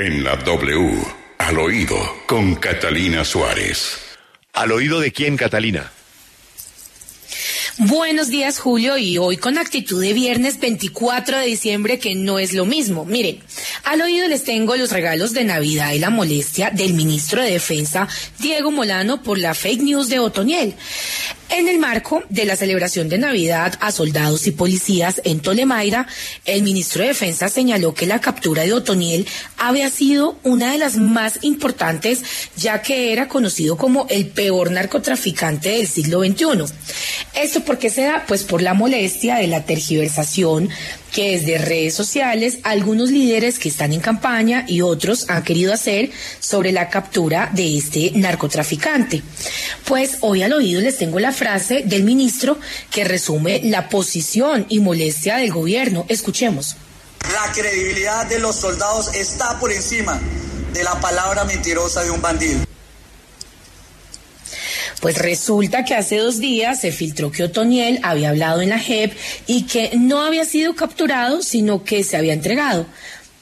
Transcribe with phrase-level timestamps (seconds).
[0.00, 0.96] En la W,
[1.36, 1.94] al oído,
[2.26, 3.98] con Catalina Suárez.
[4.54, 5.92] ¿Al oído de quién, Catalina?
[7.76, 12.54] Buenos días, Julio, y hoy con actitud de viernes 24 de diciembre, que no es
[12.54, 13.04] lo mismo.
[13.04, 13.40] Miren,
[13.84, 18.08] al oído les tengo los regalos de Navidad y la molestia del ministro de Defensa,
[18.38, 20.76] Diego Molano, por la fake news de Otoniel.
[21.52, 26.06] En el marco de la celebración de Navidad a soldados y policías en Tolemaida,
[26.44, 29.26] el ministro de Defensa señaló que la captura de Otoniel
[29.58, 32.22] había sido una de las más importantes,
[32.56, 36.72] ya que era conocido como el peor narcotraficante del siglo XXI.
[37.34, 38.24] ¿Esto por qué se da?
[38.28, 40.70] Pues por la molestia de la tergiversación
[41.12, 46.10] que desde redes sociales algunos líderes que están en campaña y otros han querido hacer
[46.38, 49.22] sobre la captura de este narcotraficante.
[49.84, 52.58] Pues hoy al oído les tengo la frase del ministro
[52.90, 56.06] que resume la posición y molestia del gobierno.
[56.08, 56.76] Escuchemos.
[57.32, 60.20] La credibilidad de los soldados está por encima
[60.72, 62.69] de la palabra mentirosa de un bandido.
[65.00, 69.12] Pues resulta que hace dos días se filtró que Otoniel había hablado en la JEP
[69.46, 72.86] y que no había sido capturado, sino que se había entregado.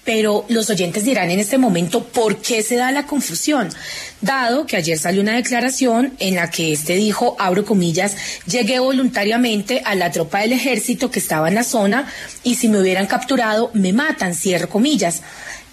[0.04, 3.68] Pero los oyentes dirán en este momento por qué se da la confusión,
[4.22, 9.82] dado que ayer salió una declaración en la que este dijo, abro comillas, llegué voluntariamente
[9.84, 12.10] a la tropa del ejército que estaba en la zona
[12.42, 15.20] y si me hubieran capturado me matan, cierro comillas.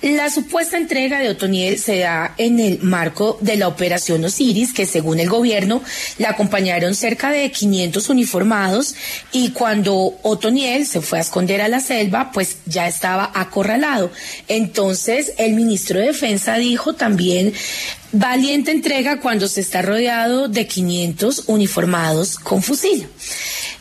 [0.02, 4.86] La supuesta entrega de Otoniel se da en el marco de la operación Osiris, que
[4.86, 5.82] según el gobierno
[6.18, 8.96] la acompañaron cerca de 500 uniformados
[9.32, 14.12] y cuando Otoniel se fue a esconder a la selva, pues ya estaba acorralado.
[14.48, 17.54] Entonces el ministro de Defensa dijo también
[18.12, 23.08] valiente entrega cuando se está rodeado de 500 uniformados con fusil.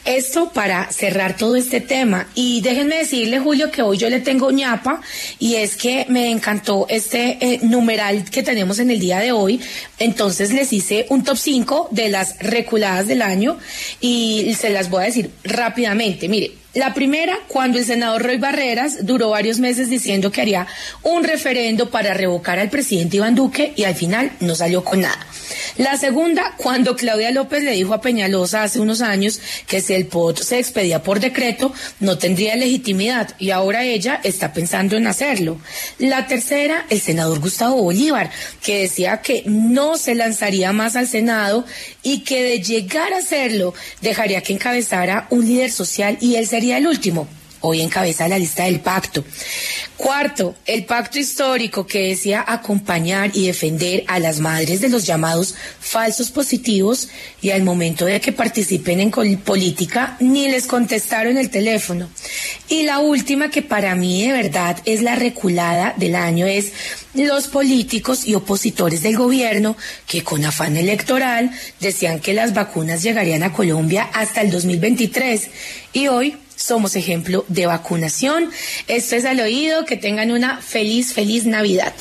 [0.05, 2.29] Esto para cerrar todo este tema.
[2.35, 5.01] Y déjenme decirle, Julio, que hoy yo le tengo ñapa
[5.39, 9.61] y es que me encantó este eh, numeral que tenemos en el día de hoy.
[9.99, 13.59] Entonces les hice un top 5 de las reculadas del año
[14.01, 16.29] y se las voy a decir rápidamente.
[16.29, 20.67] Mire, la primera, cuando el senador Roy Barreras duró varios meses diciendo que haría
[21.03, 25.25] un referendo para revocar al presidente Iván Duque y al final no salió con nada.
[25.77, 30.07] La segunda, cuando Claudia López le dijo a Peñalosa hace unos años que si el
[30.07, 35.59] POT se expedía por decreto no tendría legitimidad y ahora ella está pensando en hacerlo.
[35.99, 38.31] La tercera, el senador Gustavo Bolívar,
[38.63, 41.65] que decía que no se lanzaría más al Senado
[42.03, 46.64] y que de llegar a hacerlo dejaría que encabezara un líder social y él sería
[46.73, 47.29] el último
[47.67, 49.25] hoy encabeza la lista del pacto.
[49.97, 55.55] Cuarto, el pacto histórico que decía acompañar y defender a las madres de los llamados
[55.81, 57.09] falsos positivos
[57.41, 62.11] y al momento de que participen en política ni les contestaron el teléfono.
[62.69, 66.73] Y la última que para mí de verdad es la reculada del año es
[67.15, 69.77] los políticos y opositores del gobierno
[70.07, 71.51] que con afán electoral
[71.81, 75.49] decían que las vacunas llegarían a Colombia hasta el 2023
[75.93, 78.51] y hoy somos ejemplo de vacunación.
[78.89, 81.93] Esto es al oído, que tengan una feliz, feliz Navidad.